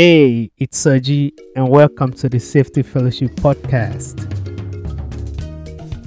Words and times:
Hey, 0.00 0.52
it's 0.58 0.80
Soji, 0.84 1.36
and 1.56 1.68
welcome 1.68 2.12
to 2.12 2.28
the 2.28 2.38
Safety 2.38 2.82
Fellowship 2.82 3.32
Podcast. 3.32 4.16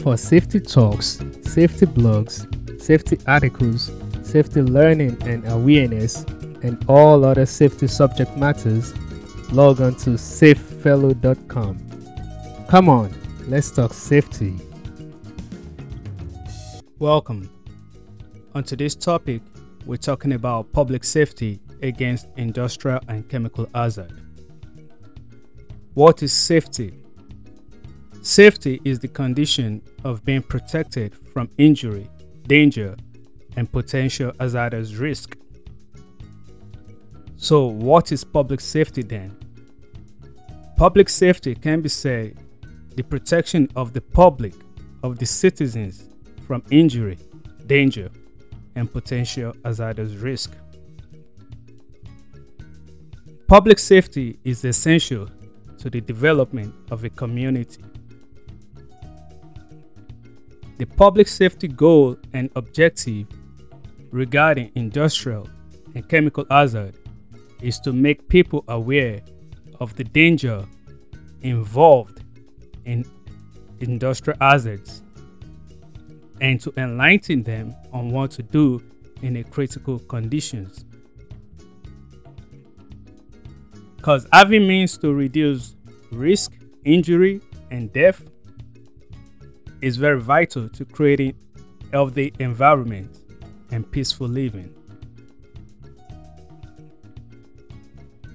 For 0.01 0.15
safety 0.15 0.61
talks, 0.61 1.19
safety 1.41 1.87
blogs, 1.87 2.47
safety 2.81 3.19
articles, 3.27 3.91
safety 4.23 4.61
learning 4.61 5.17
and 5.23 5.45
awareness, 5.49 6.23
and 6.63 6.81
all 6.87 7.25
other 7.25 7.45
safety 7.45 7.87
subject 7.87 8.37
matters, 8.37 8.97
log 9.51 9.81
on 9.81 9.95
to 9.95 10.11
safefellow.com. 10.11 11.77
Come 12.69 12.87
on, 12.87 13.13
let's 13.49 13.71
talk 13.71 13.93
safety. 13.93 14.55
Welcome. 16.97 17.49
On 18.55 18.63
today's 18.63 18.95
topic, 18.95 19.41
we're 19.85 19.97
talking 19.97 20.31
about 20.31 20.71
public 20.71 21.03
safety 21.03 21.59
against 21.81 22.27
industrial 22.37 22.99
and 23.07 23.27
chemical 23.29 23.67
hazard. 23.73 24.11
What 25.93 26.23
is 26.23 26.31
safety? 26.31 26.93
Safety 28.21 28.79
is 28.85 28.99
the 28.99 29.07
condition 29.07 29.81
of 30.03 30.23
being 30.23 30.43
protected 30.43 31.15
from 31.33 31.49
injury, 31.57 32.07
danger, 32.47 32.95
and 33.55 33.71
potential 33.71 34.31
hazardous 34.39 34.93
risk. 34.93 35.37
So, 37.35 37.65
what 37.65 38.11
is 38.11 38.23
public 38.23 38.61
safety 38.61 39.01
then? 39.01 39.35
Public 40.77 41.09
safety 41.09 41.55
can 41.55 41.81
be 41.81 41.89
said 41.89 42.37
the 42.95 43.03
protection 43.03 43.67
of 43.75 43.93
the 43.93 44.01
public, 44.01 44.53
of 45.03 45.17
the 45.17 45.25
citizens 45.25 46.09
from 46.45 46.63
injury, 46.69 47.17
danger, 47.65 48.09
and 48.75 48.91
potential 48.91 49.53
hazardous 49.65 50.13
risk. 50.13 50.55
Public 53.51 53.79
safety 53.79 54.39
is 54.45 54.63
essential 54.63 55.27
to 55.77 55.89
the 55.89 55.99
development 55.99 56.73
of 56.89 57.03
a 57.03 57.09
community. 57.09 57.83
The 60.77 60.85
public 60.85 61.27
safety 61.27 61.67
goal 61.67 62.15
and 62.31 62.49
objective 62.55 63.27
regarding 64.09 64.71
industrial 64.75 65.49
and 65.95 66.07
chemical 66.07 66.45
hazard 66.49 66.95
is 67.61 67.77
to 67.81 67.91
make 67.91 68.25
people 68.29 68.63
aware 68.69 69.19
of 69.81 69.97
the 69.97 70.05
danger 70.05 70.65
involved 71.41 72.23
in 72.85 73.03
industrial 73.81 74.37
hazards 74.39 75.01
and 76.39 76.61
to 76.61 76.71
enlighten 76.77 77.43
them 77.43 77.75
on 77.91 78.11
what 78.11 78.31
to 78.31 78.43
do 78.43 78.81
in 79.21 79.35
a 79.35 79.43
critical 79.43 79.99
conditions. 79.99 80.85
Because 84.01 84.25
having 84.33 84.67
means 84.67 84.97
to 84.97 85.13
reduce 85.13 85.75
risk, 86.11 86.53
injury, 86.83 87.39
and 87.69 87.93
death 87.93 88.23
is 89.79 89.95
very 89.95 90.19
vital 90.19 90.67
to 90.69 90.85
creating 90.85 91.35
healthy 91.91 92.33
environment 92.39 93.15
and 93.69 93.89
peaceful 93.91 94.27
living. 94.27 94.73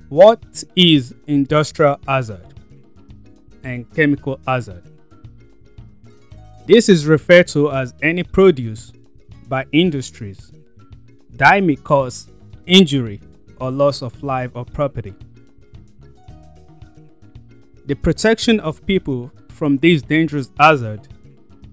What 0.09 0.63
is 0.77 1.17
industrial 1.27 1.99
hazard 2.07 2.47
and 3.65 3.93
chemical 3.93 4.39
hazard? 4.47 4.85
This 6.67 6.89
is 6.89 7.07
referred 7.07 7.49
to 7.49 7.73
as 7.73 7.93
any 8.03 8.23
produce 8.23 8.93
by 9.49 9.67
industries 9.73 10.53
that 11.33 11.61
may 11.65 11.75
cause 11.75 12.29
injury 12.67 13.21
or 13.59 13.73
loss 13.73 14.01
of 14.01 14.23
life 14.23 14.53
or 14.55 14.65
property. 14.65 15.13
The 17.87 17.95
protection 17.95 18.59
of 18.59 18.85
people 18.85 19.31
from 19.49 19.77
these 19.77 20.03
dangerous 20.03 20.51
hazard 20.59 21.07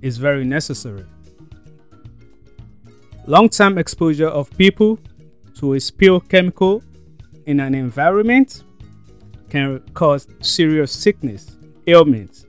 is 0.03 0.17
very 0.17 0.45
necessary. 0.45 1.05
Long 3.25 3.49
term 3.49 3.79
exposure 3.79 4.27
of 4.27 4.55
people 4.55 4.99
to 5.55 5.73
a 5.73 5.79
spill 5.79 6.19
chemical 6.19 6.83
in 7.47 7.59
an 7.59 7.73
environment 7.73 8.63
can 9.49 9.79
cause 9.95 10.27
serious 10.39 10.91
sickness, 10.91 11.57
ailments, 11.87 12.45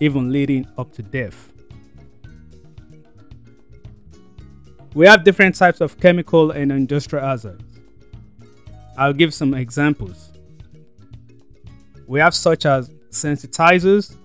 even 0.00 0.32
leading 0.32 0.66
up 0.76 0.92
to 0.94 1.02
death. 1.02 1.52
We 4.94 5.06
have 5.06 5.22
different 5.22 5.54
types 5.54 5.80
of 5.80 6.00
chemical 6.00 6.50
and 6.50 6.72
industrial 6.72 7.24
hazards. 7.24 7.64
I'll 8.98 9.12
give 9.12 9.32
some 9.32 9.54
examples. 9.54 10.32
We 12.06 12.20
have 12.20 12.34
such 12.34 12.66
as 12.66 12.90
sensitizers, 13.14 14.16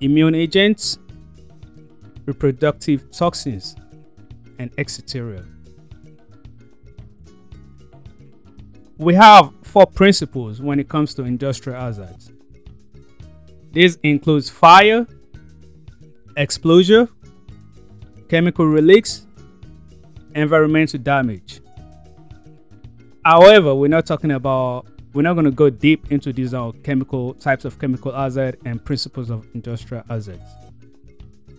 immune 0.00 0.34
agents, 0.34 0.98
reproductive 2.26 3.10
toxins, 3.10 3.76
and 4.58 4.70
etc. 4.78 5.44
We 8.96 9.14
have 9.14 9.52
four 9.62 9.86
principles 9.86 10.60
when 10.60 10.78
it 10.78 10.88
comes 10.88 11.14
to 11.14 11.24
industrial 11.24 11.78
hazards. 11.78 12.32
This 13.72 13.98
includes 14.04 14.48
fire, 14.48 15.06
explosion, 16.36 17.08
chemical 18.28 18.66
release, 18.66 19.26
environmental 20.34 21.00
damage. 21.00 21.60
However, 23.24 23.74
we're 23.74 23.88
not 23.88 24.06
talking 24.06 24.30
about 24.30 24.86
we're 25.14 25.22
not 25.22 25.34
going 25.34 25.44
to 25.44 25.52
go 25.52 25.70
deep 25.70 26.10
into 26.10 26.32
these 26.32 26.52
uh, 26.52 26.72
chemical 26.82 27.34
types 27.34 27.64
of 27.64 27.78
chemical 27.78 28.12
hazard 28.12 28.58
and 28.64 28.84
principles 28.84 29.30
of 29.30 29.46
industrial 29.54 30.02
hazards. 30.08 30.42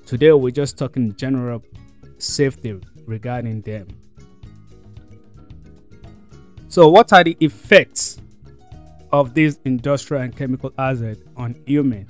Today, 0.06 0.34
we're 0.34 0.52
just 0.52 0.78
talking 0.78 1.16
general 1.16 1.64
safety 2.18 2.80
regarding 3.08 3.62
them. 3.62 3.88
So, 6.68 6.90
what 6.90 7.14
are 7.14 7.24
the 7.24 7.38
effects 7.40 8.20
of 9.14 9.34
these 9.34 9.58
industrial 9.64 10.24
and 10.24 10.36
chemical 10.36 10.74
hazard 10.78 11.18
on 11.38 11.56
human? 11.66 12.08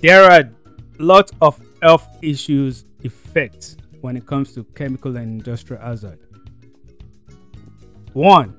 There 0.00 0.30
are 0.30 0.50
lots 0.98 1.32
of 1.40 1.58
health 1.80 2.06
issues 2.20 2.84
effects 3.00 3.78
when 4.02 4.18
it 4.18 4.26
comes 4.26 4.52
to 4.52 4.64
chemical 4.74 5.16
and 5.16 5.40
industrial 5.40 5.82
hazard. 5.82 6.18
One, 8.12 8.56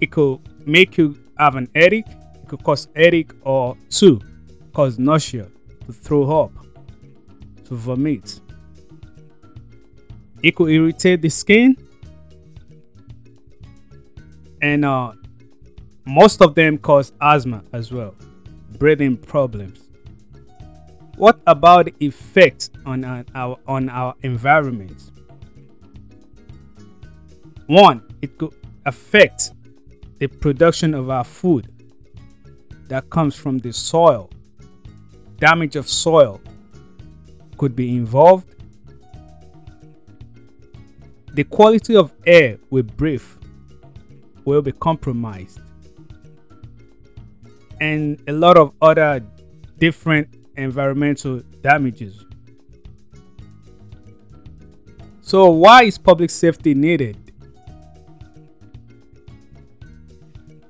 it 0.00 0.10
could 0.10 0.40
make 0.66 0.98
you 0.98 1.18
have 1.38 1.56
an 1.56 1.68
headache, 1.74 2.06
it 2.08 2.48
could 2.48 2.62
cause 2.62 2.88
headache, 2.94 3.32
or 3.42 3.76
two, 3.88 4.20
cause 4.72 4.98
nausea, 4.98 5.48
to 5.86 5.92
throw 5.92 6.44
up, 6.44 6.52
to 7.64 7.74
vomit. 7.74 8.40
It 10.42 10.54
could 10.54 10.70
irritate 10.70 11.22
the 11.22 11.30
skin, 11.30 11.76
and 14.60 14.84
uh, 14.84 15.12
most 16.04 16.42
of 16.42 16.54
them 16.54 16.78
cause 16.78 17.12
asthma 17.20 17.64
as 17.72 17.90
well, 17.90 18.14
breathing 18.78 19.16
problems. 19.16 19.88
What 21.16 21.40
about 21.46 21.86
the 21.86 21.94
effect 22.00 22.70
on 22.84 23.02
our 23.34 23.56
on 23.66 23.88
our 23.88 24.14
environment? 24.22 25.10
One, 27.66 28.02
it 28.26 28.38
could 28.38 28.54
affect 28.84 29.52
the 30.18 30.26
production 30.26 30.94
of 30.94 31.10
our 31.10 31.22
food 31.22 31.68
that 32.88 33.08
comes 33.08 33.36
from 33.36 33.58
the 33.58 33.72
soil. 33.72 34.28
Damage 35.38 35.76
of 35.76 35.88
soil 35.88 36.40
could 37.56 37.76
be 37.76 37.96
involved. 37.96 38.48
The 41.34 41.44
quality 41.44 41.94
of 41.94 42.12
air 42.26 42.58
we 42.70 42.82
breathe 42.82 43.30
will 44.44 44.62
be 44.62 44.72
compromised. 44.72 45.60
And 47.80 48.20
a 48.26 48.32
lot 48.32 48.56
of 48.56 48.72
other 48.80 49.22
different 49.78 50.28
environmental 50.56 51.42
damages. 51.62 52.24
So, 55.20 55.50
why 55.50 55.84
is 55.84 55.98
public 55.98 56.30
safety 56.30 56.74
needed? 56.74 57.25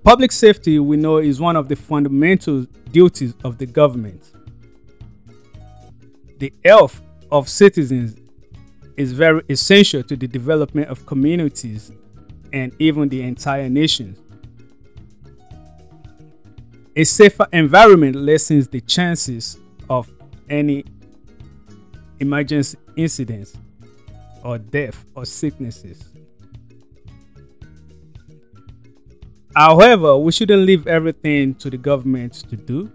Public 0.07 0.31
safety, 0.31 0.79
we 0.79 0.97
know, 0.97 1.17
is 1.17 1.41
one 1.41 1.57
of 1.57 1.69
the 1.69 1.75
fundamental 1.75 2.65
duties 2.93 3.35
of 3.43 3.59
the 3.59 3.67
government. 3.67 4.23
The 6.39 6.53
health 6.65 7.03
of 7.33 7.49
citizens 7.49 8.15
is 8.97 9.11
very 9.13 9.43
essential 9.49 10.05
to 10.05 10.15
the 10.15 10.29
development 10.29 10.91
of 10.91 11.05
communities 11.07 11.91
and 12.53 12.73
even 12.79 13.09
the 13.09 13.21
entire 13.21 13.69
nation. 13.69 14.17
A 16.95 17.03
safer 17.03 17.49
environment 17.53 18.15
lessens 18.15 18.69
the 18.69 18.83
chances 18.83 19.59
of 19.91 20.09
any 20.49 20.85
emergency 22.21 22.79
incidents 22.95 23.59
or 24.45 24.59
death 24.59 25.05
or 25.17 25.25
sicknesses. 25.25 26.16
However, 29.57 30.19
we 30.19 30.33
shouldn't 30.33 30.67
leave 30.67 30.87
everything 30.87 31.55
to 31.55 31.71
the 31.71 31.79
government 31.79 32.35
to 32.51 32.57
do. 32.57 32.93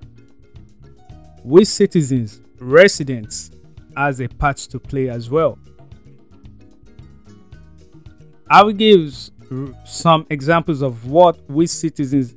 We 1.43 1.65
citizens, 1.65 2.39
residents, 2.59 3.49
has 3.97 4.21
a 4.21 4.27
part 4.27 4.57
to 4.57 4.79
play 4.79 5.09
as 5.09 5.27
well. 5.27 5.57
I 8.47 8.61
will 8.61 8.73
give 8.73 9.11
some 9.85 10.27
examples 10.29 10.83
of 10.83 11.07
what 11.09 11.39
we 11.49 11.65
citizens 11.65 12.35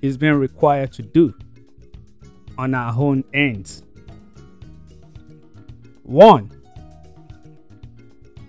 is 0.00 0.16
being 0.16 0.34
required 0.34 0.92
to 0.92 1.02
do 1.02 1.34
on 2.56 2.76
our 2.76 2.94
own 2.96 3.24
ends. 3.34 3.82
One, 6.04 6.52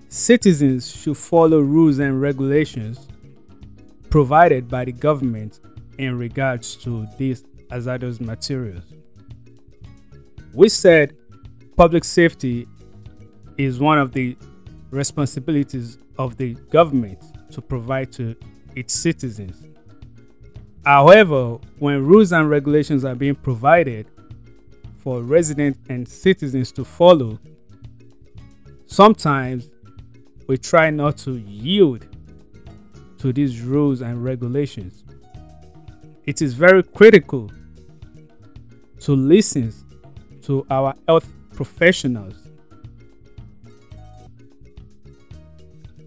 citizens 0.07 0.95
should 0.95 1.17
follow 1.17 1.61
rules 1.61 1.97
and 1.97 2.21
regulations 2.21 3.07
provided 4.15 4.69
by 4.69 4.85
the 4.85 4.93
government 4.93 5.59
in 5.97 6.17
regards 6.17 6.77
to 6.77 7.05
these 7.17 7.43
hazardous 7.69 8.21
materials. 8.21 8.85
We 10.53 10.69
said 10.69 11.17
public 11.75 12.05
safety 12.05 12.65
is 13.57 13.77
one 13.77 13.97
of 13.99 14.13
the 14.13 14.37
responsibilities 14.89 15.97
of 16.17 16.37
the 16.37 16.53
government 16.71 17.21
to 17.51 17.61
provide 17.61 18.13
to 18.13 18.37
its 18.73 18.93
citizens. 18.93 19.61
However, 20.85 21.57
when 21.79 22.05
rules 22.05 22.31
and 22.31 22.49
regulations 22.49 23.03
are 23.03 23.15
being 23.15 23.35
provided 23.35 24.07
for 24.99 25.23
residents 25.23 25.77
and 25.89 26.07
citizens 26.07 26.71
to 26.71 26.85
follow, 26.85 27.37
sometimes 28.85 29.69
we 30.47 30.57
try 30.57 30.89
not 30.89 31.17
to 31.17 31.31
yield 31.31 32.07
to 33.19 33.33
these 33.33 33.61
rules 33.61 34.01
and 34.01 34.23
regulations. 34.23 35.03
It 36.25 36.41
is 36.41 36.53
very 36.53 36.83
critical 36.83 37.51
to 39.01 39.15
listen 39.15 39.73
to 40.43 40.65
our 40.69 40.95
health 41.07 41.31
professionals. 41.53 42.35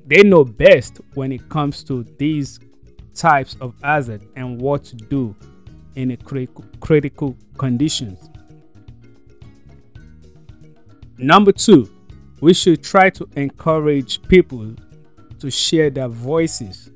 They 0.06 0.22
know 0.22 0.44
best 0.44 1.00
when 1.14 1.32
it 1.32 1.48
comes 1.48 1.84
to 1.84 2.02
these 2.18 2.60
types 3.14 3.56
of 3.60 3.74
hazard 3.82 4.22
and 4.36 4.60
what 4.60 4.84
to 4.84 4.96
do 4.96 5.34
in 5.96 6.12
a 6.12 6.16
critical, 6.16 6.64
critical 6.80 7.36
conditions. 7.58 8.30
Number 11.18 11.52
two, 11.52 11.90
we 12.40 12.54
should 12.54 12.82
try 12.82 13.10
to 13.10 13.28
encourage 13.34 14.22
people 14.22 14.74
to 15.40 15.50
share 15.50 15.90
their 15.90 16.08
voices. 16.08 16.90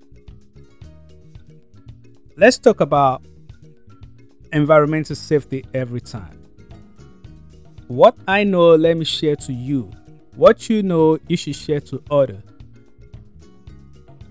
Let's 2.36 2.58
talk 2.58 2.80
about 2.80 3.22
environmental 4.52 5.14
safety 5.16 5.64
every 5.74 6.00
time. 6.00 6.38
What 7.88 8.16
I 8.26 8.44
know, 8.44 8.74
let 8.74 8.96
me 8.96 9.04
share 9.04 9.36
to 9.36 9.52
you. 9.52 9.90
What 10.34 10.70
you 10.70 10.82
know, 10.82 11.18
you 11.28 11.36
should 11.36 11.56
share 11.56 11.80
to 11.80 12.02
others. 12.10 12.42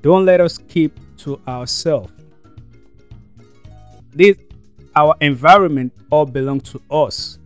Don't 0.01 0.25
let 0.25 0.42
us 0.42 0.57
keep 0.57 0.98
to 1.18 1.39
ourselves. 1.48 2.12
This 4.13 4.38
our 4.95 5.15
environment 5.21 5.94
all 6.09 6.25
belong 6.25 6.59
to 6.62 6.81
us. 6.89 7.38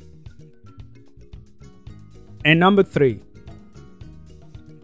And 2.46 2.60
number 2.60 2.84
three, 2.84 3.20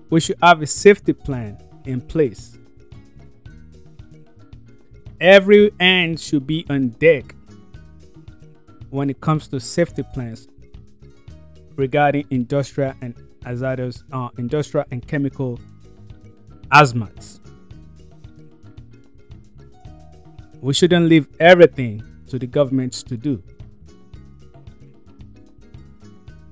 we 0.09 0.19
should 0.19 0.37
have 0.43 0.61
a 0.61 0.67
safety 0.67 1.13
plan 1.13 1.57
in 1.85 2.01
place. 2.01 2.57
Every 5.21 5.69
end 5.79 6.19
should 6.19 6.47
be 6.47 6.65
on 6.67 6.89
deck 6.89 7.35
when 8.89 9.07
it 9.07 9.21
comes 9.21 9.47
to 9.49 9.59
safety 9.59 10.01
plans 10.15 10.47
regarding 11.75 12.25
industrial 12.31 12.95
and 13.03 13.13
hazardous, 13.45 14.03
uh, 14.11 14.29
industrial 14.39 14.87
and 14.89 15.07
chemical 15.07 15.59
hazmats. 16.71 17.39
We 20.59 20.73
shouldn't 20.73 21.05
leave 21.05 21.27
everything 21.39 22.01
to 22.29 22.39
the 22.39 22.47
governments 22.47 23.03
to 23.03 23.15
do. 23.15 23.43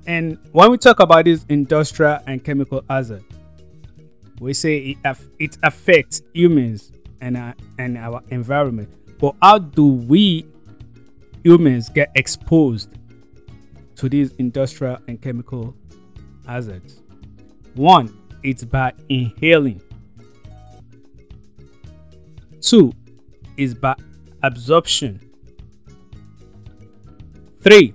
And 0.06 0.38
when 0.52 0.70
we 0.70 0.78
talk 0.78 1.00
about 1.00 1.24
this 1.24 1.44
industrial 1.48 2.20
and 2.24 2.44
chemical 2.44 2.84
hazard, 2.88 3.24
we 4.38 4.54
say 4.54 4.96
it, 5.04 5.18
it 5.40 5.58
affects 5.64 6.22
humans 6.32 6.92
and, 7.20 7.36
uh, 7.36 7.54
and 7.78 7.98
our 7.98 8.22
environment. 8.30 8.88
But 9.18 9.36
how 9.42 9.58
do 9.58 9.86
we 9.86 10.46
humans 11.44 11.88
get 11.88 12.10
exposed 12.14 12.90
to 13.96 14.08
these 14.08 14.32
industrial 14.36 14.98
and 15.08 15.20
chemical 15.20 15.74
hazards? 16.46 17.02
One, 17.74 18.16
it's 18.42 18.64
by 18.64 18.92
inhaling. 19.08 19.80
Two, 22.60 22.92
is 23.56 23.74
by 23.74 23.94
absorption. 24.42 25.20
Three 27.60 27.94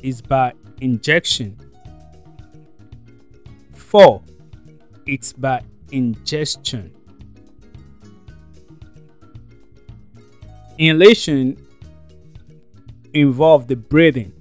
is 0.00 0.22
by 0.22 0.54
injection. 0.80 1.58
Four, 3.74 4.22
it's 5.04 5.34
by 5.34 5.62
ingestion. 5.92 6.90
Inhalation 10.76 11.56
involves 13.12 13.66
the 13.66 13.76
breathing. 13.76 14.32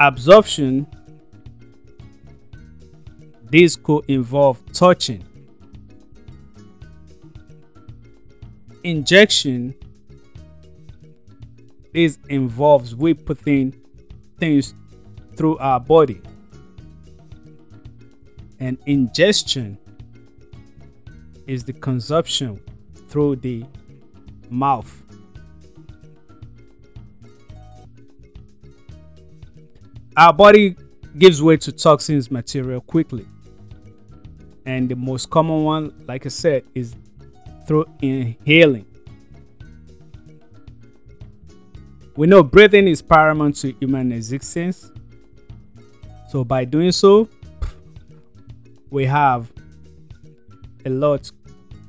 Absorption 0.00 0.86
this 3.44 3.76
could 3.76 4.04
involve 4.08 4.60
touching, 4.72 5.24
injection. 8.82 9.74
This 11.92 12.18
involves 12.28 12.96
we 12.96 13.14
putting 13.14 13.72
things 14.40 14.74
through 15.36 15.58
our 15.58 15.78
body, 15.78 16.20
and 18.58 18.76
ingestion 18.86 19.78
is 21.46 21.64
the 21.64 21.72
consumption 21.72 22.60
through 23.08 23.36
the 23.36 23.64
mouth. 24.50 25.02
Our 30.16 30.32
body 30.32 30.76
gives 31.18 31.42
way 31.42 31.56
to 31.58 31.72
toxins 31.72 32.30
material 32.30 32.80
quickly. 32.80 33.26
And 34.66 34.88
the 34.88 34.96
most 34.96 35.28
common 35.28 35.64
one, 35.64 35.94
like 36.06 36.24
I 36.24 36.28
said, 36.28 36.64
is 36.74 36.94
through 37.66 37.86
inhaling. 38.00 38.86
We 42.16 42.28
know 42.28 42.42
breathing 42.42 42.86
is 42.86 43.02
paramount 43.02 43.56
to 43.56 43.72
human 43.72 44.12
existence. 44.12 44.90
So, 46.28 46.44
by 46.44 46.64
doing 46.64 46.92
so, 46.92 47.28
we 48.90 49.04
have 49.06 49.53
a 50.84 50.90
lot 50.90 51.30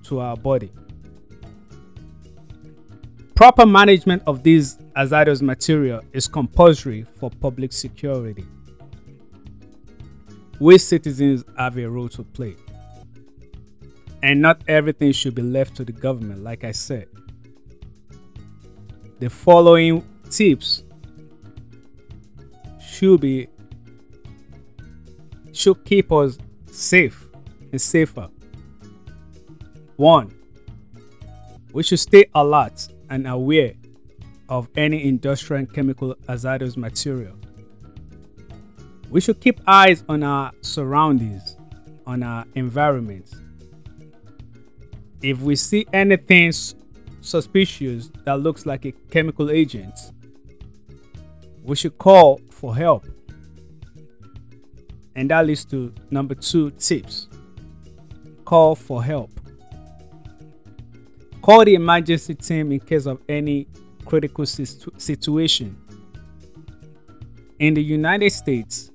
to 0.03 0.19
our 0.19 0.37
body. 0.37 0.71
Proper 3.35 3.65
management 3.65 4.23
of 4.25 4.43
these 4.43 4.77
hazardous 4.95 5.41
material 5.41 6.01
is 6.13 6.27
compulsory 6.27 7.05
for 7.19 7.29
public 7.29 7.73
security. 7.73 8.45
We 10.59 10.77
citizens 10.77 11.43
have 11.57 11.77
a 11.77 11.85
role 11.89 12.07
to 12.09 12.23
play. 12.23 12.55
And 14.23 14.41
not 14.41 14.61
everything 14.67 15.11
should 15.11 15.35
be 15.35 15.41
left 15.41 15.75
to 15.75 15.85
the 15.85 15.91
government, 15.91 16.43
like 16.43 16.63
I 16.63 16.71
said. 16.71 17.07
The 19.19 19.29
following 19.29 20.03
tips 20.29 20.83
should 22.79 23.19
be 23.21 23.49
should 25.51 25.83
keep 25.85 26.11
us 26.11 26.37
safe 26.71 27.27
and 27.71 27.81
safer. 27.81 28.29
One, 29.97 30.33
we 31.71 31.83
should 31.83 31.99
stay 31.99 32.25
alert 32.33 32.87
and 33.09 33.27
aware 33.27 33.73
of 34.49 34.69
any 34.75 35.07
industrial 35.07 35.59
and 35.59 35.73
chemical 35.73 36.15
hazardous 36.27 36.77
material. 36.77 37.35
We 39.09 39.21
should 39.21 39.39
keep 39.39 39.59
eyes 39.67 40.03
on 40.09 40.23
our 40.23 40.51
surroundings, 40.61 41.57
on 42.05 42.23
our 42.23 42.45
environment, 42.55 43.33
if 45.25 45.39
we 45.41 45.55
see 45.55 45.87
anything 45.91 46.51
suspicious 47.21 48.11
that 48.25 48.39
looks 48.39 48.67
like 48.67 48.85
a 48.85 48.91
chemical 49.09 49.49
agent, 49.49 49.97
we 51.63 51.75
should 51.75 51.97
call 51.97 52.39
for 52.51 52.75
help. 52.75 53.07
And 55.15 55.31
that 55.31 55.47
leads 55.47 55.65
to 55.65 55.91
number 56.11 56.35
two 56.35 56.69
tips. 56.71 57.27
call 58.43 58.75
for 58.75 59.03
help. 59.03 59.31
Call 61.45 61.63
the 61.63 61.75
emergency 61.75 62.33
team 62.33 62.71
in 62.71 62.79
case 62.79 63.05
of 63.05 63.19
any 63.29 63.67
critical 64.03 64.47
situation. 64.47 65.77
In 67.59 67.75
the 67.75 67.83
United 67.83 68.31
States, 68.31 68.89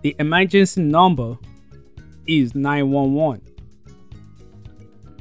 the 0.00 0.16
emergency 0.18 0.80
number 0.80 1.36
is 2.26 2.54
911, 2.54 3.42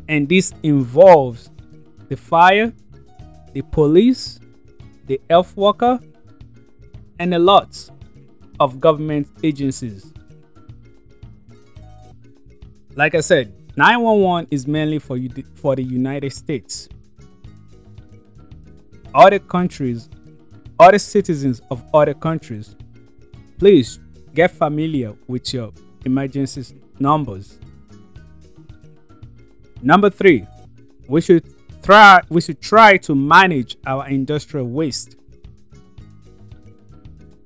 and 0.08 0.30
this 0.30 0.54
involves 0.64 1.52
the 2.08 2.16
fire, 2.16 2.72
the 3.52 3.62
police, 3.62 4.40
the 5.08 5.20
health 5.30 5.58
worker, 5.58 6.00
and 7.20 7.34
a 7.34 7.40
lot 7.40 7.90
of 8.62 8.80
government 8.80 9.28
agencies. 9.44 10.14
Like 12.96 13.14
I 13.14 13.20
said, 13.20 13.59
911 13.80 14.48
is 14.52 14.68
mainly 14.68 15.00
for 15.00 15.16
you 15.16 15.30
for 15.56 15.74
the 15.74 15.82
United 15.82 16.34
States. 16.34 16.90
Other 19.16 19.40
countries, 19.40 20.10
other 20.78 21.00
citizens 21.00 21.62
of 21.72 21.82
other 21.94 22.14
countries, 22.14 22.76
please 23.58 24.02
get 24.36 24.52
familiar 24.52 25.16
with 25.28 25.54
your 25.54 25.72
emergency 26.04 26.76
numbers. 27.00 27.58
Number 29.82 30.10
3, 30.10 30.46
we 31.08 31.22
should 31.22 31.46
try 31.82 32.20
we 32.28 32.42
should 32.42 32.60
try 32.60 32.98
to 32.98 33.16
manage 33.16 33.78
our 33.88 34.10
industrial 34.10 34.68
waste. 34.68 35.16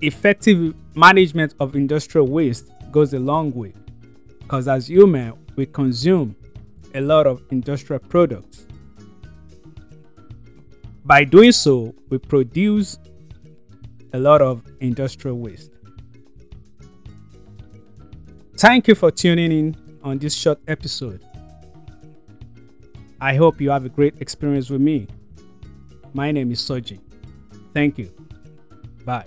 Effective 0.01 0.73
management 0.95 1.53
of 1.59 1.75
industrial 1.75 2.25
waste 2.25 2.71
goes 2.91 3.13
a 3.13 3.19
long 3.19 3.51
way 3.51 3.75
because 4.39 4.67
as 4.67 4.89
human 4.89 5.33
we 5.55 5.65
consume 5.65 6.35
a 6.95 7.01
lot 7.01 7.27
of 7.27 7.41
industrial 7.51 7.99
products. 7.99 8.65
By 11.05 11.23
doing 11.23 11.51
so, 11.51 11.93
we 12.09 12.17
produce 12.17 12.97
a 14.13 14.19
lot 14.19 14.41
of 14.41 14.63
industrial 14.79 15.37
waste. 15.37 15.71
Thank 18.57 18.87
you 18.87 18.95
for 18.95 19.11
tuning 19.11 19.51
in 19.51 19.75
on 20.03 20.19
this 20.19 20.33
short 20.33 20.59
episode. 20.67 21.23
I 23.19 23.35
hope 23.35 23.59
you 23.59 23.69
have 23.71 23.85
a 23.85 23.89
great 23.89 24.15
experience 24.21 24.69
with 24.69 24.81
me. 24.81 25.07
My 26.13 26.31
name 26.31 26.51
is 26.51 26.59
Soji. 26.59 26.99
Thank 27.73 27.97
you. 27.97 28.11
Bye. 29.03 29.25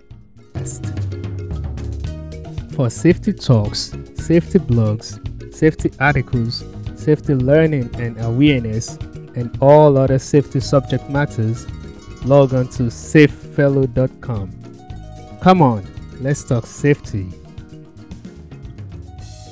For 2.74 2.88
safety 2.90 3.32
talks, 3.32 3.92
safety 4.14 4.58
blogs, 4.58 5.18
safety 5.56 5.90
articles, 6.00 6.64
safety 6.96 7.34
learning 7.34 7.88
and 7.94 8.20
awareness, 8.20 8.96
and 9.36 9.56
all 9.60 9.96
other 9.96 10.18
safety 10.18 10.60
subject 10.60 11.08
matters, 11.08 11.66
log 12.24 12.52
on 12.52 12.68
to 12.68 12.84
safefellow.com. 12.84 14.50
Come 15.40 15.62
on, 15.62 15.86
let's 16.20 16.44
talk 16.44 16.66
safety. 16.66 17.26